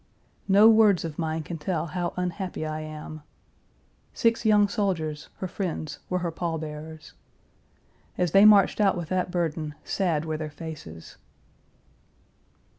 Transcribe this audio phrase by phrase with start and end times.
[0.47, 3.21] No words of mine can tell how unhappy I am.
[4.15, 7.13] Six young soldiers, her friends, were her pall bearers.
[8.17, 11.17] As they marched out with that burden sad were their faces.